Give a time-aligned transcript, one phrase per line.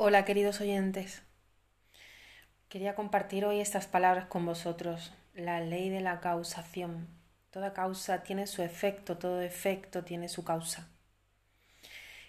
[0.00, 1.24] Hola queridos oyentes.
[2.68, 5.12] Quería compartir hoy estas palabras con vosotros.
[5.34, 7.08] La ley de la causación.
[7.50, 10.88] Toda causa tiene su efecto, todo efecto tiene su causa.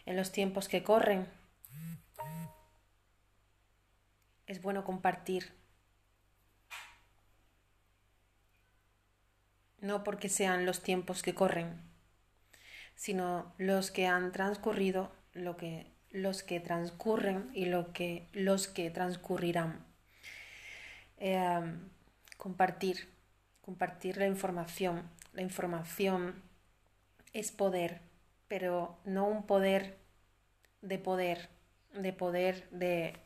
[0.07, 1.27] En los tiempos que corren
[4.47, 5.53] es bueno compartir.
[9.77, 11.83] No porque sean los tiempos que corren,
[12.95, 18.89] sino los que han transcurrido, lo que, los que transcurren y lo que, los que
[18.89, 19.85] transcurrirán.
[21.17, 21.89] Em,
[22.37, 23.09] compartir,
[23.61, 25.09] compartir la información.
[25.33, 26.41] La información
[27.33, 28.01] es poder,
[28.47, 29.97] pero no un poder
[30.81, 31.49] de poder,
[31.93, 33.17] de poder de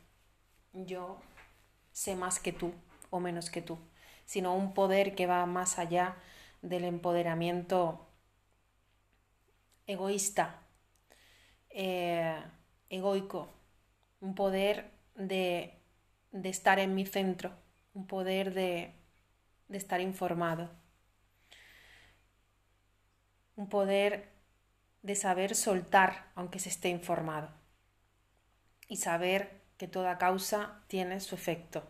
[0.72, 1.20] yo
[1.92, 2.74] sé más que tú
[3.10, 3.78] o menos que tú,
[4.26, 6.16] sino un poder que va más allá
[6.62, 8.06] del empoderamiento
[9.86, 10.62] egoísta,
[11.70, 12.42] eh,
[12.90, 13.52] egoico,
[14.20, 15.78] un poder de,
[16.32, 17.52] de, estar en mi centro,
[17.94, 18.94] un poder de,
[19.68, 20.70] de estar informado,
[23.56, 24.28] un poder
[25.02, 27.50] de saber soltar aunque se esté informado
[28.88, 31.82] y saber que toda causa tiene su efecto.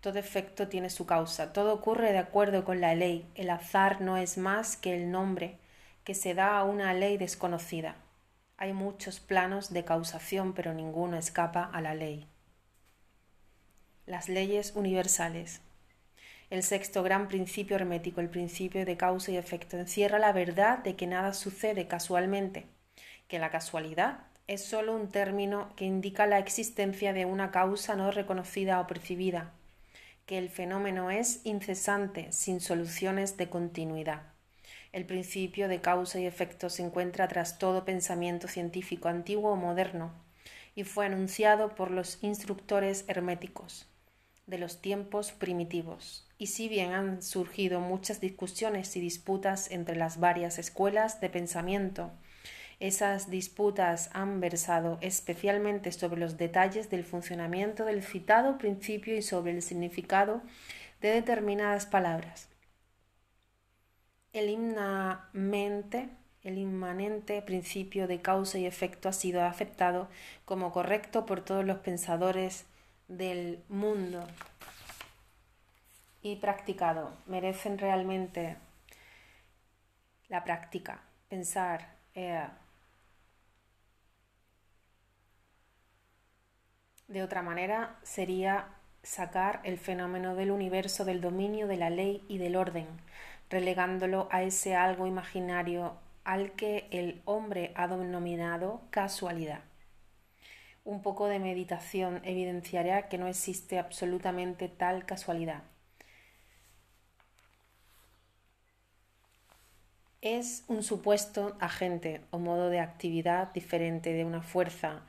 [0.00, 1.52] Todo efecto tiene su causa.
[1.52, 3.30] Todo ocurre de acuerdo con la ley.
[3.34, 5.58] El azar no es más que el nombre
[6.04, 7.96] que se da a una ley desconocida.
[8.60, 12.26] Hay muchos planos de causación, pero ninguno escapa a la ley.
[14.04, 15.60] Las leyes universales.
[16.50, 20.96] El sexto gran principio hermético, el principio de causa y efecto, encierra la verdad de
[20.96, 22.66] que nada sucede casualmente,
[23.28, 28.10] que la casualidad es sólo un término que indica la existencia de una causa no
[28.10, 29.52] reconocida o percibida,
[30.26, 34.37] que el fenómeno es incesante, sin soluciones de continuidad.
[34.92, 40.12] El principio de causa y efecto se encuentra tras todo pensamiento científico antiguo o moderno
[40.74, 43.86] y fue anunciado por los instructores herméticos
[44.46, 46.26] de los tiempos primitivos.
[46.38, 52.10] Y si bien han surgido muchas discusiones y disputas entre las varias escuelas de pensamiento,
[52.80, 59.52] esas disputas han versado especialmente sobre los detalles del funcionamiento del citado principio y sobre
[59.52, 60.40] el significado
[61.02, 62.48] de determinadas palabras
[64.38, 66.08] el
[66.44, 70.08] el inmanente principio de causa y efecto ha sido aceptado
[70.44, 72.64] como correcto por todos los pensadores
[73.08, 74.26] del mundo
[76.22, 77.12] y practicado.
[77.26, 78.56] Merecen realmente
[80.28, 81.96] la práctica, pensar.
[82.14, 82.46] Eh,
[87.08, 88.68] de otra manera sería
[89.02, 92.86] sacar el fenómeno del universo del dominio de la ley y del orden,
[93.50, 99.60] relegándolo a ese algo imaginario al que el hombre ha denominado casualidad.
[100.84, 105.62] Un poco de meditación evidenciará que no existe absolutamente tal casualidad.
[110.20, 115.06] Es un supuesto agente o modo de actividad diferente de una fuerza,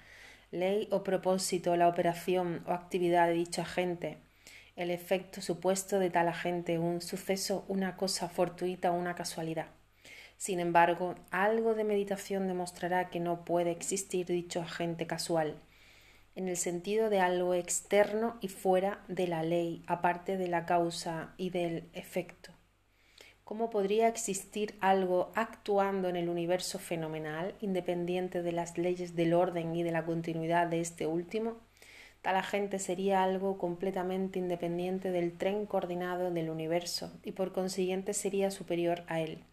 [0.52, 4.20] ley o propósito, la operación o actividad de dicho agente
[4.80, 9.68] el efecto supuesto de tal agente, un suceso, una cosa fortuita o una casualidad.
[10.38, 15.56] Sin embargo, algo de meditación demostrará que no puede existir dicho agente casual,
[16.34, 21.34] en el sentido de algo externo y fuera de la ley, aparte de la causa
[21.36, 22.54] y del efecto.
[23.44, 29.76] ¿Cómo podría existir algo actuando en el universo fenomenal, independiente de las leyes del orden
[29.76, 31.58] y de la continuidad de este último?
[32.22, 38.52] Tal agente sería algo completamente independiente del tren coordinado del universo y por consiguiente sería
[38.52, 39.44] superior a él.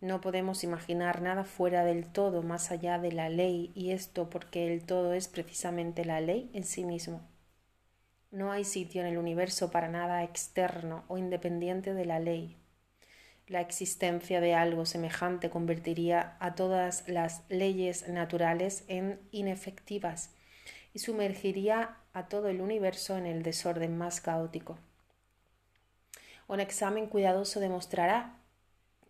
[0.00, 4.72] No podemos imaginar nada fuera del todo más allá de la ley y esto porque
[4.72, 7.20] el todo es precisamente la ley en sí mismo.
[8.32, 12.56] No hay sitio en el universo para nada externo o independiente de la ley.
[13.46, 20.30] La existencia de algo semejante convertiría a todas las leyes naturales en inefectivas
[20.94, 24.78] y sumergiría a todo el universo en el desorden más caótico.
[26.48, 28.36] Un examen cuidadoso demostrará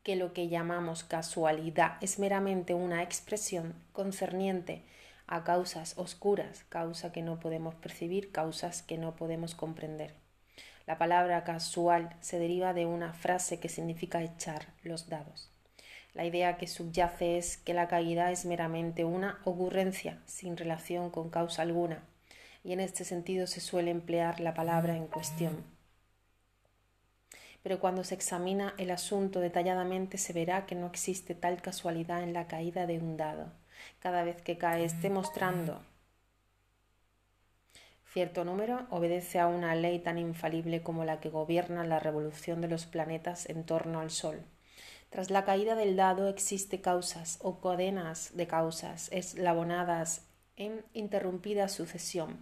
[0.03, 4.83] que lo que llamamos casualidad es meramente una expresión concerniente
[5.27, 10.15] a causas oscuras, causa que no podemos percibir, causas que no podemos comprender.
[10.87, 15.52] La palabra casual se deriva de una frase que significa echar los dados.
[16.15, 21.31] La idea que subyace es que la caída es meramente una ocurrencia sin relación con
[21.31, 22.03] causa alguna,
[22.65, 25.65] y en este sentido se suele emplear la palabra en cuestión.
[27.63, 32.33] Pero cuando se examina el asunto detalladamente se verá que no existe tal casualidad en
[32.33, 33.53] la caída de un dado.
[34.01, 35.81] Cada vez que cae esté mostrando
[38.13, 42.69] Cierto número obedece a una ley tan infalible como la que gobierna la revolución de
[42.69, 44.43] los planetas en torno al Sol.
[45.13, 50.23] Tras la caída del dado existe causas o cadenas de causas eslabonadas
[50.57, 52.39] en interrumpida sucesión,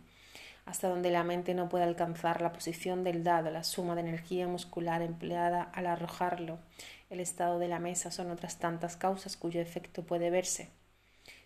[0.67, 4.46] hasta donde la mente no puede alcanzar la posición del dado, la suma de energía
[4.46, 6.61] muscular empleada al arrojarlo.
[7.11, 10.69] El estado de la mesa son otras tantas causas cuyo efecto puede verse.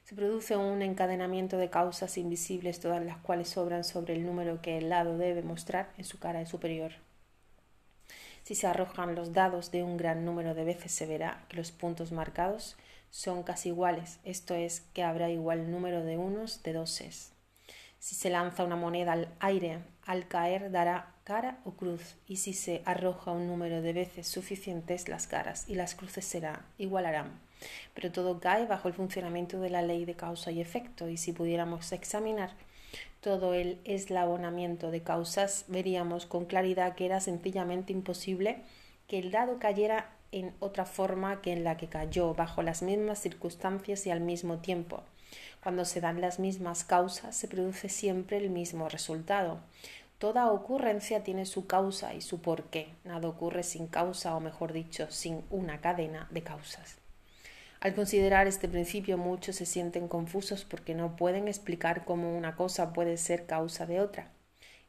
[0.02, 4.76] Se produce un encadenamiento de causas invisibles, todas las cuales sobran sobre el número que
[4.76, 6.92] el dado debe mostrar en su cara superior.
[8.44, 11.72] Si se arrojan los dados de un gran número de veces se verá que los
[11.72, 12.76] puntos marcados
[13.08, 17.32] son casi iguales, esto es, que habrá igual número de unos de doses.
[17.98, 22.52] Si se lanza una moneda al aire, al caer dará cara o cruz, y si
[22.52, 27.40] se arroja un número de veces suficientes, las caras y las cruces será igualarán.
[27.94, 31.32] Pero todo cae bajo el funcionamiento de la ley de causa y efecto, y si
[31.32, 32.50] pudiéramos examinar
[33.20, 38.58] todo el eslabonamiento de causas, veríamos con claridad que era sencillamente imposible
[39.08, 43.20] que el dado cayera en otra forma que en la que cayó, bajo las mismas
[43.20, 45.02] circunstancias y al mismo tiempo.
[45.62, 49.60] Cuando se dan las mismas causas, se produce siempre el mismo resultado.
[50.18, 52.88] Toda ocurrencia tiene su causa y su porqué.
[53.04, 57.03] Nada ocurre sin causa, o mejor dicho, sin una cadena de causas.
[57.84, 62.94] Al considerar este principio muchos se sienten confusos porque no pueden explicar cómo una cosa
[62.94, 64.30] puede ser causa de otra.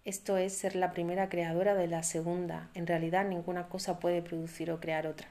[0.06, 2.70] Esto es ser la primera creadora de la segunda.
[2.74, 5.28] En realidad ninguna cosa puede producir o crear otra.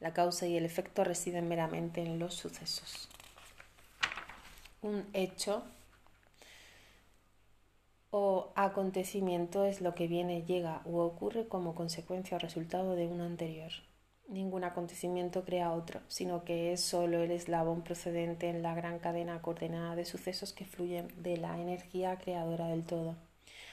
[0.00, 3.10] La causa y el efecto residen meramente en los sucesos.
[4.80, 5.62] Un hecho
[8.08, 13.24] o acontecimiento es lo que viene, llega o ocurre como consecuencia o resultado de uno
[13.24, 13.72] anterior.
[14.30, 19.42] Ningún acontecimiento crea otro, sino que es solo el eslabón procedente en la gran cadena
[19.42, 23.16] coordenada de sucesos que fluyen de la energía creadora del todo.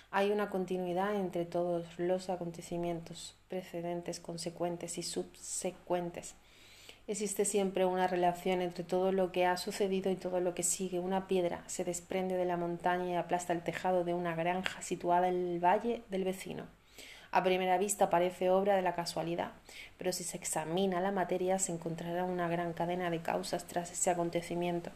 [0.10, 6.34] Hay una continuidad entre todos los acontecimientos precedentes, consecuentes y subsecuentes.
[7.06, 11.00] Existe siempre una relación entre todo lo que ha sucedido y todo lo que sigue.
[11.00, 15.28] Una piedra se desprende de la montaña y aplasta el tejado de una granja situada
[15.28, 16.77] en el valle del vecino.
[17.32, 19.52] A primera vista parece obra de la casualidad,
[19.98, 24.10] pero si se examina la materia se encontrará una gran cadena de causas tras ese
[24.10, 24.92] acontecimiento.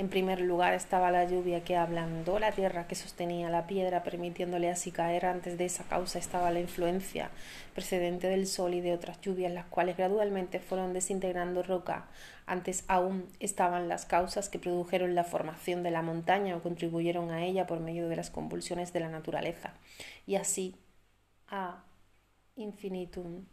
[0.00, 4.70] En primer lugar estaba la lluvia que ablandó la tierra que sostenía la piedra, permitiéndole
[4.70, 5.26] así caer.
[5.26, 7.30] Antes de esa causa estaba la influencia
[7.74, 12.08] precedente del sol y de otras lluvias, las cuales gradualmente fueron desintegrando roca.
[12.46, 17.44] Antes aún estaban las causas que produjeron la formación de la montaña o contribuyeron a
[17.44, 19.74] ella por medio de las convulsiones de la naturaleza.
[20.26, 20.76] Y así
[21.46, 21.84] a
[22.56, 23.44] infinitum.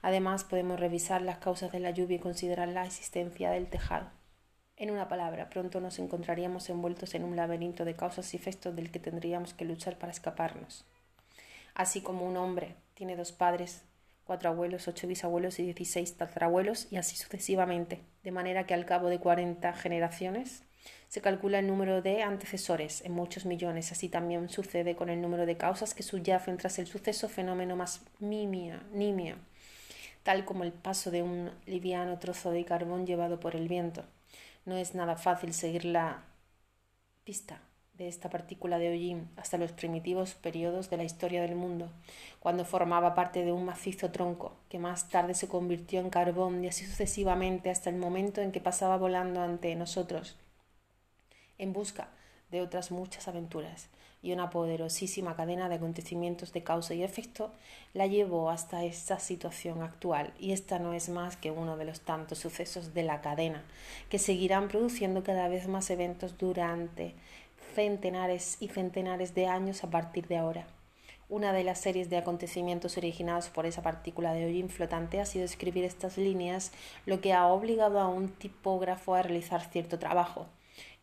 [0.00, 4.21] Además, podemos revisar las causas de la lluvia y considerar la existencia del tejado.
[4.82, 8.90] En una palabra, pronto nos encontraríamos envueltos en un laberinto de causas y efectos del
[8.90, 10.84] que tendríamos que luchar para escaparnos.
[11.72, 13.82] Así como un hombre tiene dos padres,
[14.24, 19.08] cuatro abuelos, ocho bisabuelos y dieciséis tatarabuelos, y así sucesivamente, de manera que al cabo
[19.08, 20.64] de cuarenta generaciones
[21.06, 23.92] se calcula el número de antecesores en muchos millones.
[23.92, 28.00] Así también sucede con el número de causas que subyacen tras el suceso fenómeno más
[28.18, 29.36] mimia, nimia,
[30.24, 34.02] tal como el paso de un liviano trozo de carbón llevado por el viento.
[34.64, 36.22] No es nada fácil seguir la
[37.24, 37.60] pista
[37.94, 41.90] de esta partícula de hollín hasta los primitivos periodos de la historia del mundo,
[42.40, 46.68] cuando formaba parte de un macizo tronco, que más tarde se convirtió en carbón y
[46.68, 50.38] así sucesivamente hasta el momento en que pasaba volando ante nosotros,
[51.58, 52.08] en busca
[52.50, 53.88] de otras muchas aventuras
[54.22, 57.50] y una poderosísima cadena de acontecimientos de causa y efecto
[57.92, 62.00] la llevó hasta esta situación actual y esta no es más que uno de los
[62.00, 63.62] tantos sucesos de la cadena
[64.08, 67.14] que seguirán produciendo cada vez más eventos durante
[67.74, 70.66] centenares y centenares de años a partir de ahora.
[71.28, 75.46] Una de las series de acontecimientos originados por esa partícula de hollín flotante ha sido
[75.46, 76.72] escribir estas líneas,
[77.06, 80.46] lo que ha obligado a un tipógrafo a realizar cierto trabajo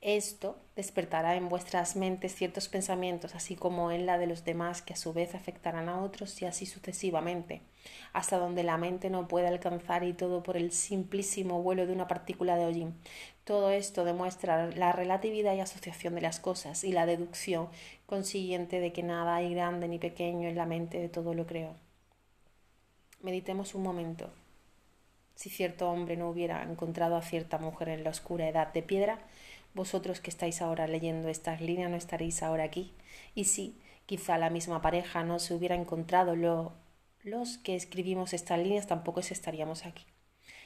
[0.01, 4.93] esto despertará en vuestras mentes ciertos pensamientos, así como en la de los demás, que
[4.93, 7.61] a su vez afectarán a otros y así sucesivamente,
[8.13, 12.07] hasta donde la mente no puede alcanzar y todo por el simplísimo vuelo de una
[12.07, 12.95] partícula de hollín.
[13.43, 17.67] Todo esto demuestra la relatividad y asociación de las cosas y la deducción
[18.05, 21.75] consiguiente de que nada hay grande ni pequeño en la mente de todo lo creo.
[23.21, 24.29] Meditemos un momento.
[25.35, 29.19] Si cierto hombre no hubiera encontrado a cierta mujer en la oscura edad de piedra,
[29.73, 32.93] vosotros que estáis ahora leyendo estas líneas no estaréis ahora aquí.
[33.35, 36.73] Y si quizá la misma pareja no se hubiera encontrado, lo,
[37.23, 40.05] los que escribimos estas líneas tampoco estaríamos aquí.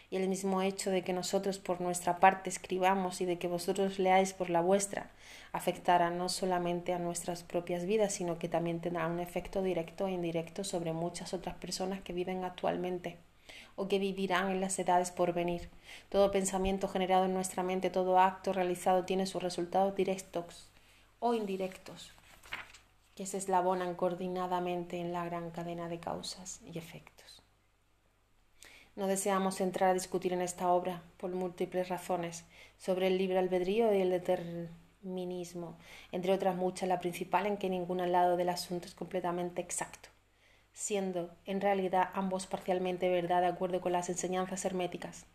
[0.10, 3.98] y el mismo hecho de que nosotros por nuestra parte escribamos y de que vosotros
[4.00, 5.10] leáis por la vuestra
[5.54, 10.12] afectará no solamente a nuestras propias vidas, sino que también tendrá un efecto directo e
[10.12, 13.18] indirecto sobre muchas otras personas que viven actualmente
[13.76, 15.70] o que vivirán en las edades por venir.
[16.10, 20.70] Todo pensamiento generado en nuestra mente, todo acto realizado tiene sus resultados directos
[21.20, 22.14] o indirectos,
[23.16, 27.42] que se eslabonan coordinadamente en la gran cadena de causas y efectos.
[28.96, 32.46] No deseamos entrar a discutir en esta obra, por múltiples razones,
[32.78, 35.78] sobre el libre albedrío y el determinismo,
[36.12, 40.10] entre otras muchas, la principal en que ningún lado del asunto es completamente exacto
[40.74, 45.26] siendo en realidad ambos parcialmente verdad de acuerdo con las enseñanzas herméticas.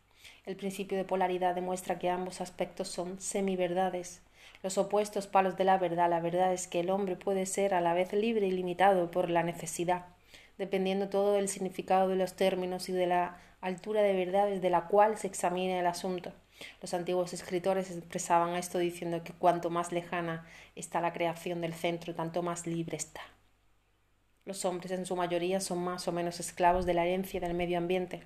[0.44, 4.22] El principio de polaridad demuestra que ambos aspectos son semiverdades,
[4.62, 6.10] los opuestos palos de la verdad.
[6.10, 9.30] La verdad es que el hombre puede ser a la vez libre y limitado por
[9.30, 10.06] la necesidad,
[10.58, 14.86] dependiendo todo del significado de los términos y de la altura de verdad desde la
[14.86, 16.32] cual se examina el asunto.
[16.82, 22.14] Los antiguos escritores expresaban esto diciendo que cuanto más lejana está la creación del centro,
[22.14, 23.20] tanto más libre está.
[24.48, 27.76] Los hombres en su mayoría son más o menos esclavos de la herencia del medio
[27.76, 28.22] ambiente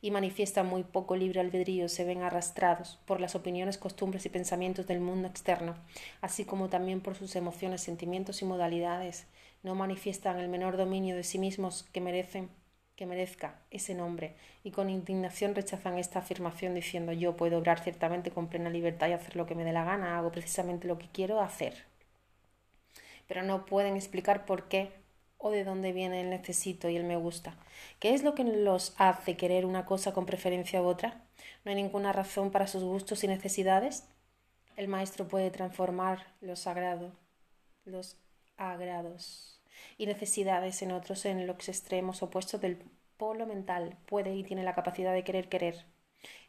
[0.00, 4.86] y manifiestan muy poco libre albedrío, se ven arrastrados por las opiniones, costumbres y pensamientos
[4.86, 5.74] del mundo externo,
[6.20, 9.26] así como también por sus emociones, sentimientos y modalidades.
[9.64, 12.48] No manifiestan el menor dominio de sí mismos que merecen
[12.94, 18.30] que merezca ese nombre y con indignación rechazan esta afirmación diciendo yo puedo obrar ciertamente
[18.30, 21.08] con plena libertad y hacer lo que me dé la gana, hago precisamente lo que
[21.08, 21.86] quiero hacer.
[23.26, 25.04] Pero no pueden explicar por qué
[25.38, 27.56] o de dónde viene el necesito y el me gusta.
[28.00, 31.22] ¿Qué es lo que los hace querer una cosa con preferencia u otra?
[31.64, 34.08] ¿No hay ninguna razón para sus gustos y necesidades?
[34.76, 37.12] El maestro puede transformar los agrado,
[37.84, 38.16] los
[38.56, 39.60] agrados
[39.98, 42.78] y necesidades en otros en los extremos opuestos del
[43.16, 43.96] polo mental.
[44.06, 45.84] Puede y tiene la capacidad de querer querer,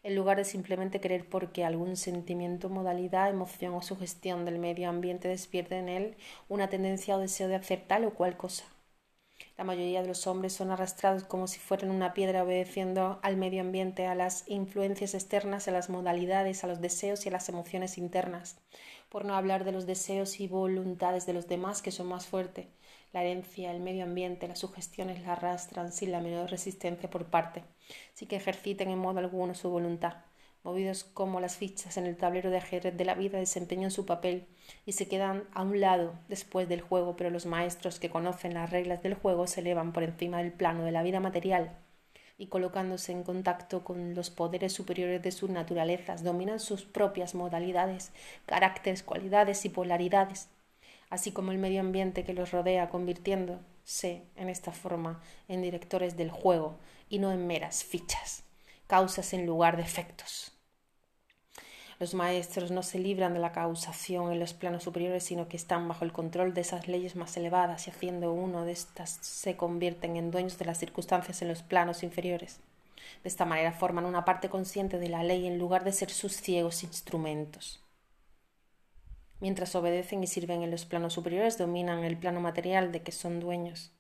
[0.03, 5.27] en lugar de simplemente querer porque algún sentimiento, modalidad, emoción o sugestión del medio ambiente
[5.27, 6.17] despierte en él
[6.50, 8.65] una tendencia o deseo de hacer tal o cual cosa.
[9.58, 13.62] La mayoría de los hombres son arrastrados como si fueran una piedra obedeciendo al medio
[13.62, 17.98] ambiente, a las influencias externas, a las modalidades, a los deseos y a las emociones
[17.98, 18.60] internas,
[19.10, 22.68] por no hablar de los deseos y voluntades de los demás que son más fuertes.
[23.14, 27.64] La herencia, el medio ambiente, las sugestiones la arrastran sin la menor resistencia por parte,
[28.14, 30.26] sin que ejerciten en modo alguno su voluntad
[30.64, 34.48] movidos como las fichas en el tablero de ajedrez de la vida desempeñan su papel
[34.86, 38.70] y se quedan a un lado después del juego, pero los maestros que conocen las
[38.70, 41.78] reglas del juego se elevan por encima del plano de la vida material
[42.38, 48.12] y colocándose en contacto con los poderes superiores de sus naturalezas, dominan sus propias modalidades,
[48.46, 50.50] caracteres, cualidades y polaridades,
[51.10, 56.30] así como el medio ambiente que los rodea, convirtiéndose en esta forma en directores del
[56.30, 56.78] juego
[57.10, 58.44] y no en meras fichas,
[58.88, 60.53] causas en lugar de efectos.
[62.00, 65.88] Los maestros no se libran de la causación en los planos superiores, sino que están
[65.88, 70.15] bajo el control de esas leyes más elevadas y haciendo uno de estas se convierten
[70.15, 72.60] en dueños de las circunstancias en los planos inferiores.
[73.24, 76.34] De esta manera forman una parte consciente de la ley en lugar de ser sus
[76.34, 77.84] ciegos instrumentos.
[79.39, 83.39] Mientras obedecen y sirven en los planos superiores, dominan el plano material de que son
[83.39, 83.97] dueños.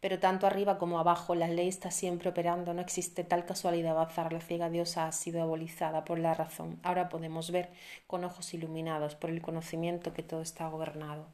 [0.00, 4.32] Pero tanto arriba como abajo la ley está siempre operando, no existe tal casualidad bazar,
[4.32, 6.78] la ciega diosa ha sido abolizada por la razón.
[6.84, 7.70] Ahora podemos ver
[8.06, 11.26] con ojos iluminados por el conocimiento que todo está gobernado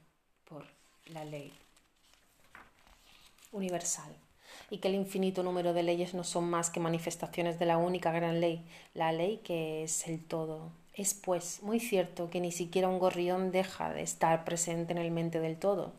[0.45, 0.65] por
[1.07, 1.53] la ley
[3.53, 4.13] universal
[4.71, 8.13] y que el infinito número de leyes no son más que manifestaciones de la única
[8.13, 10.73] gran ley, la ley que es el todo.
[10.95, 15.11] Es pues muy cierto que ni siquiera un gorrión deja de estar presente en el
[15.11, 15.93] mente del todo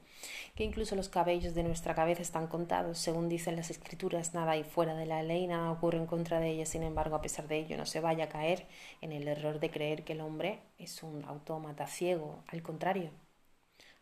[0.55, 4.63] que incluso los cabellos de nuestra cabeza están contados, según dicen las escrituras, nada hay
[4.63, 7.57] fuera de la ley, nada ocurre en contra de ella, sin embargo, a pesar de
[7.57, 8.65] ello, no se vaya a caer
[9.01, 13.09] en el error de creer que el hombre es un autómata ciego, al contrario.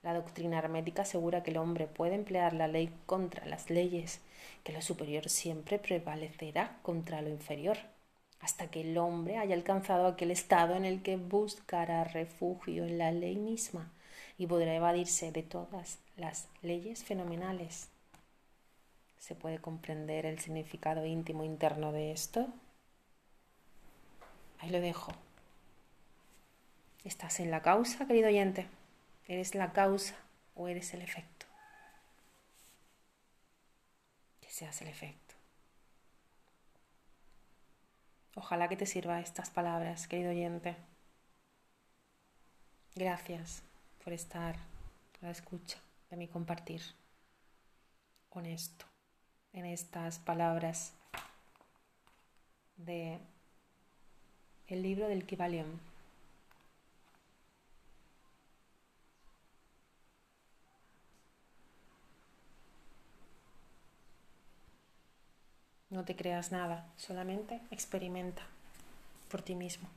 [0.03, 4.22] La doctrina hermética asegura que el hombre puede emplear la ley contra las leyes,
[4.63, 7.77] que lo superior siempre prevalecerá contra lo inferior,
[8.41, 13.12] hasta que el hombre haya alcanzado aquel estado en el que buscará refugio en la
[13.12, 13.91] ley misma
[14.38, 17.90] y podrá evadirse de todas las leyes fenomenales.
[19.20, 22.48] ¿Se puede comprender el significado íntimo interno de esto?
[24.60, 25.13] Ahí lo dejo.
[27.04, 28.68] ¿Estás en la causa, querido oyente?
[29.28, 30.16] ¿Eres la causa
[30.56, 31.46] o eres el efecto?
[34.42, 35.36] Que seas el efecto.
[38.36, 40.75] Ojalá que te sirva estas palabras, querido oyente.
[42.96, 43.63] Gracias
[44.03, 45.77] por estar a la escucha
[46.10, 46.81] de mi compartir
[48.29, 48.86] honesto
[49.53, 50.93] en estas palabras
[52.75, 53.19] de
[54.67, 55.79] el libro del Kybalion.
[65.89, 68.41] No te creas nada, solamente experimenta
[69.29, 69.88] por ti mismo.